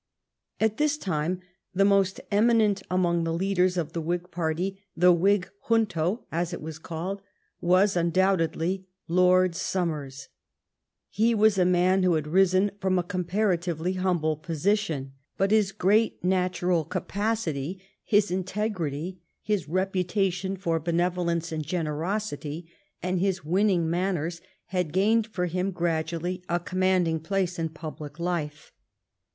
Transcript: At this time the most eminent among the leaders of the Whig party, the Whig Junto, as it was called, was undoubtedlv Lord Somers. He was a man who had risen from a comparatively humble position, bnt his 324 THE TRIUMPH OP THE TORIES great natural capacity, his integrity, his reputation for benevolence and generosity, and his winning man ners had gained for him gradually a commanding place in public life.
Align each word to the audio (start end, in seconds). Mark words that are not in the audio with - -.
At 0.59 0.77
this 0.77 0.97
time 0.97 1.41
the 1.75 1.85
most 1.85 2.19
eminent 2.31 2.81
among 2.89 3.23
the 3.23 3.31
leaders 3.35 3.77
of 3.77 3.93
the 3.93 4.01
Whig 4.01 4.31
party, 4.31 4.83
the 4.97 5.11
Whig 5.13 5.47
Junto, 5.69 6.25
as 6.31 6.53
it 6.53 6.59
was 6.59 6.79
called, 6.79 7.21
was 7.61 7.93
undoubtedlv 7.93 8.83
Lord 9.07 9.53
Somers. 9.55 10.29
He 11.11 11.35
was 11.35 11.59
a 11.59 11.65
man 11.65 12.01
who 12.01 12.15
had 12.15 12.25
risen 12.25 12.71
from 12.79 12.97
a 12.97 13.03
comparatively 13.03 13.93
humble 13.93 14.37
position, 14.37 15.13
bnt 15.39 15.51
his 15.51 15.71
324 15.71 15.77
THE 15.77 15.77
TRIUMPH 15.77 16.15
OP 16.15 16.23
THE 16.23 16.25
TORIES 16.25 16.25
great 16.25 16.29
natural 16.41 16.83
capacity, 17.63 17.83
his 18.03 18.31
integrity, 18.31 19.21
his 19.43 19.69
reputation 19.69 20.57
for 20.57 20.79
benevolence 20.79 21.51
and 21.51 21.63
generosity, 21.63 22.67
and 23.03 23.19
his 23.19 23.45
winning 23.45 23.87
man 23.87 24.15
ners 24.15 24.41
had 24.73 24.93
gained 24.93 25.27
for 25.27 25.45
him 25.45 25.69
gradually 25.69 26.41
a 26.49 26.59
commanding 26.59 27.19
place 27.19 27.59
in 27.59 27.69
public 27.69 28.17
life. 28.19 28.71